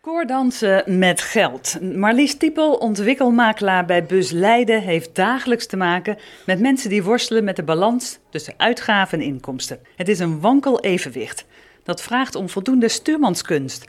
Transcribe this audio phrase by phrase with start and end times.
[0.00, 1.78] Koordansen met geld.
[1.80, 7.56] Marlies Tiepel, ontwikkelmakelaar bij Bus Leiden, heeft dagelijks te maken met mensen die worstelen met
[7.56, 9.78] de balans tussen uitgaven en inkomsten.
[9.96, 11.44] Het is een wankel evenwicht.
[11.82, 13.86] Dat vraagt om voldoende stuurmanskunst.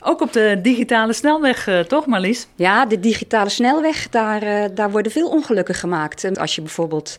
[0.00, 2.46] Ook op de digitale snelweg, uh, toch Marlies?
[2.54, 6.38] Ja, de digitale snelweg, daar, uh, daar worden veel ongelukken gemaakt.
[6.38, 7.14] Als je bijvoorbeeld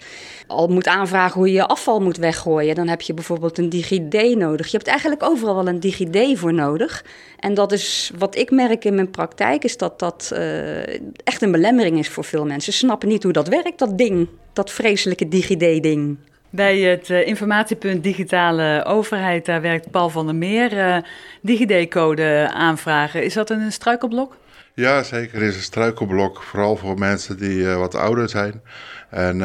[0.47, 4.35] al moet aanvragen hoe je je afval moet weggooien, dan heb je bijvoorbeeld een DigiD
[4.37, 4.65] nodig.
[4.65, 7.03] Je hebt eigenlijk overal wel een DigiD voor nodig.
[7.39, 10.79] En dat is wat ik merk in mijn praktijk, is dat dat uh,
[11.23, 12.73] echt een belemmering is voor veel mensen.
[12.73, 16.17] Ze snappen niet hoe dat werkt, dat ding, dat vreselijke DigiD-ding.
[16.53, 20.73] Bij het uh, informatiepunt Digitale Overheid, daar werkt Paul van der Meer.
[20.73, 20.97] Uh,
[21.41, 24.35] DigiD-code aanvragen, is dat een struikelblok?
[24.73, 26.43] Ja, zeker is een struikelblok.
[26.43, 28.61] Vooral voor mensen die uh, wat ouder zijn.
[29.09, 29.37] En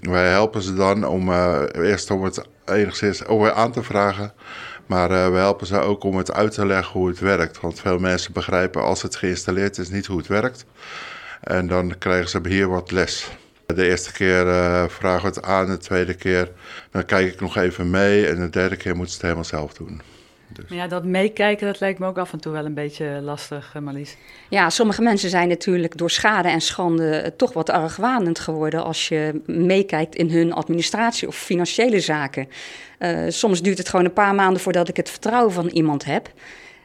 [0.00, 1.32] wij helpen ze dan om
[1.72, 4.32] eerst om het enigszins aan te vragen.
[4.86, 7.60] Maar we helpen ze ook om het uit te leggen hoe het werkt.
[7.60, 10.64] Want veel mensen begrijpen als het geïnstalleerd is niet hoe het werkt.
[11.40, 13.30] En dan krijgen ze hier wat les.
[13.74, 16.50] De eerste keer uh, vragen we het aan, de tweede keer
[16.90, 19.72] dan kijk ik nog even mee en de derde keer moeten ze het helemaal zelf
[19.72, 20.00] doen.
[20.48, 20.64] Dus.
[20.68, 23.82] Ja, dat meekijken, dat lijkt me ook af en toe wel een beetje lastig, uh,
[23.82, 24.16] Marlies.
[24.48, 29.40] Ja, sommige mensen zijn natuurlijk door schade en schande toch wat argwanend geworden als je
[29.46, 32.48] meekijkt in hun administratie of financiële zaken.
[32.98, 36.32] Uh, soms duurt het gewoon een paar maanden voordat ik het vertrouwen van iemand heb.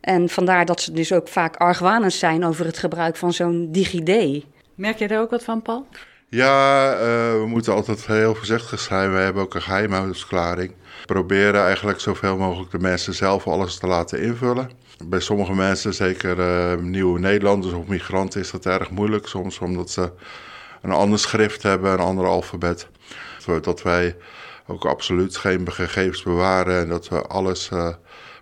[0.02, 4.46] En vandaar dat ze dus ook vaak argwanend zijn over het gebruik van zo'n DigiD.
[4.76, 5.88] Merk jij daar ook wat van, Paul?
[6.30, 7.00] Ja, uh,
[7.32, 9.14] we moeten altijd heel voorzichtig zijn.
[9.14, 10.70] We hebben ook een geheimhoudingsverklaring.
[10.70, 14.70] We proberen eigenlijk zoveel mogelijk de mensen zelf alles te laten invullen.
[15.06, 19.90] Bij sommige mensen, zeker uh, nieuwe Nederlanders of migranten, is dat erg moeilijk soms, omdat
[19.90, 20.12] ze
[20.82, 22.88] een ander schrift hebben, een ander alfabet.
[23.62, 24.16] Dat wij
[24.66, 27.90] ook absoluut geen gegevens bewaren en dat we alles uh,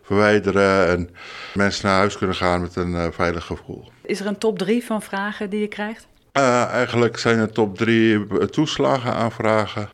[0.01, 1.09] verwijderen en
[1.53, 3.91] mensen naar huis kunnen gaan met een veilig gevoel.
[4.01, 6.07] Is er een top 3 van vragen die je krijgt?
[6.37, 9.89] Uh, eigenlijk zijn er top drie toeslagen aanvragen.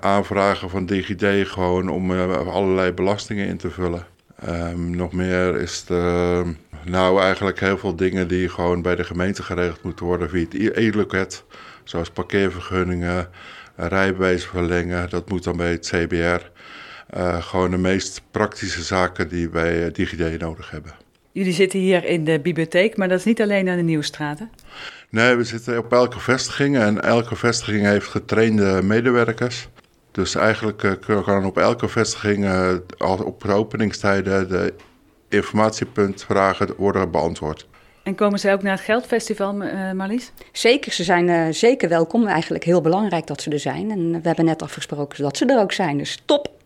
[0.00, 4.06] Aanvragen van DigiD gewoon om uh, allerlei belastingen in te vullen.
[4.48, 6.46] Um, nog meer is er
[6.84, 10.76] nou eigenlijk heel veel dingen die gewoon bij de gemeente geregeld moeten worden via het
[10.76, 11.44] e-loket.
[11.84, 13.28] Zoals parkeervergunningen,
[13.76, 16.50] rijbewijs verlengen, dat moet dan bij het CBR.
[17.40, 20.92] Gewoon de meest praktische zaken die wij DigiD nodig hebben.
[21.38, 24.44] Jullie zitten hier in de bibliotheek, maar dat is niet alleen aan de Nieuwstraat, hè?
[25.10, 29.68] Nee, we zitten op elke vestiging en elke vestiging heeft getrainde medewerkers.
[30.10, 32.74] Dus eigenlijk uh, kan op elke vestiging uh,
[33.24, 34.74] op de openingstijden de
[35.28, 37.66] informatiepuntvragen worden beantwoord.
[38.02, 40.32] En komen zij ook naar het Geldfestival, uh, Marlies?
[40.52, 42.26] Zeker, ze zijn zeker welkom.
[42.26, 43.90] Eigenlijk heel belangrijk dat ze er zijn.
[43.90, 46.57] En we hebben net afgesproken dat ze er ook zijn, dus top!